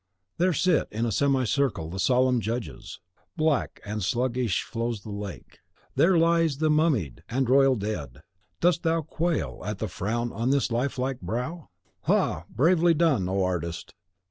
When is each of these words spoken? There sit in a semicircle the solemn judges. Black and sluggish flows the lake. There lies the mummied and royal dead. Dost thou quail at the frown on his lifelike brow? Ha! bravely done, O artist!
There 0.39 0.51
sit 0.51 0.87
in 0.91 1.05
a 1.05 1.11
semicircle 1.11 1.91
the 1.91 1.99
solemn 1.99 2.39
judges. 2.41 2.99
Black 3.37 3.79
and 3.85 4.03
sluggish 4.03 4.63
flows 4.63 5.01
the 5.03 5.11
lake. 5.11 5.59
There 5.93 6.17
lies 6.17 6.57
the 6.57 6.71
mummied 6.71 7.21
and 7.29 7.47
royal 7.47 7.75
dead. 7.75 8.23
Dost 8.61 8.81
thou 8.81 9.03
quail 9.03 9.61
at 9.63 9.77
the 9.77 9.87
frown 9.87 10.33
on 10.33 10.49
his 10.51 10.71
lifelike 10.71 11.21
brow? 11.21 11.69
Ha! 12.05 12.45
bravely 12.51 12.95
done, 12.95 13.29
O 13.29 13.43
artist! 13.43 13.93